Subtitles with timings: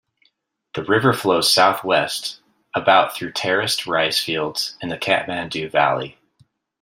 [0.73, 2.39] The river flows southwest
[2.73, 6.17] about through terraced rice fields in the Kathmandu Valley.